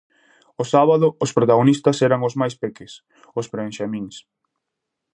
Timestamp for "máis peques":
2.41-2.91